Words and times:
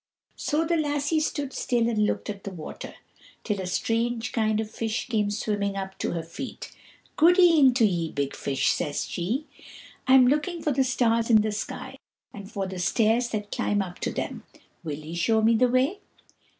So 0.35 0.65
the 0.65 0.77
lassie 0.77 1.19
stood 1.19 1.53
still 1.53 1.87
and 1.87 2.07
looked 2.07 2.27
at 2.27 2.43
the 2.43 2.49
water, 2.49 2.95
till 3.43 3.61
a 3.61 3.67
strange 3.67 4.31
kind 4.31 4.59
of 4.59 4.67
fish 4.71 5.07
came 5.07 5.29
swimming 5.29 5.75
up 5.75 5.95
to 5.99 6.13
her 6.13 6.23
feet. 6.23 6.71
"Goode'en 7.17 7.75
to 7.75 7.85
ye, 7.85 8.11
big 8.11 8.35
Fish," 8.35 8.69
says 8.71 9.05
she, 9.05 9.45
"I'm 10.07 10.25
looking 10.25 10.59
for 10.63 10.71
the 10.71 10.83
stars 10.83 11.29
in 11.29 11.41
the 11.43 11.51
sky, 11.51 11.97
and 12.33 12.51
for 12.51 12.65
the 12.65 12.79
stairs 12.79 13.29
that 13.29 13.51
climb 13.51 13.83
up 13.83 13.99
to 13.99 14.11
them. 14.11 14.41
Will 14.83 14.97
ye 14.97 15.13
show 15.13 15.43
me 15.43 15.55
the 15.55 15.69
way?" 15.69 15.99